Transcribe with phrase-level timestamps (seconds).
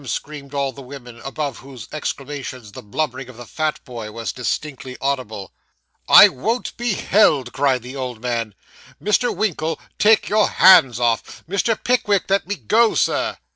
[0.07, 4.97] screamed all the women, above whose exclamations the blubbering of the fat boy was distinctly
[4.99, 5.51] audible.
[6.09, 8.55] 'I won't be held!' cried the old man.
[8.99, 9.31] 'Mr.
[9.35, 11.43] Winkle, take your hands off.
[11.47, 11.77] Mr.
[11.83, 13.37] Pickwick, let me go, sir!